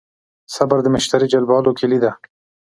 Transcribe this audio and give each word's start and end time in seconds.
صبر 0.55 0.77
د 0.83 0.87
مشتری 0.95 1.27
جلبولو 1.33 1.77
کیلي 1.79 1.99
ده. 2.03 2.11